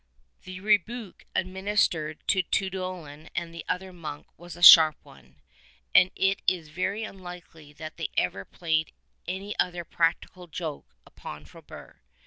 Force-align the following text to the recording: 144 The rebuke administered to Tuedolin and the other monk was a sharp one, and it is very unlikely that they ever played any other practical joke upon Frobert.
144 0.43 0.51
The 0.51 0.65
rebuke 1.05 1.25
administered 1.35 2.27
to 2.27 2.41
Tuedolin 2.41 3.29
and 3.35 3.53
the 3.53 3.63
other 3.69 3.93
monk 3.93 4.25
was 4.35 4.55
a 4.55 4.63
sharp 4.63 4.95
one, 5.03 5.35
and 5.93 6.09
it 6.15 6.41
is 6.47 6.69
very 6.69 7.03
unlikely 7.03 7.71
that 7.73 7.97
they 7.97 8.09
ever 8.17 8.43
played 8.43 8.93
any 9.27 9.53
other 9.59 9.83
practical 9.85 10.47
joke 10.47 10.95
upon 11.05 11.45
Frobert. 11.45 11.97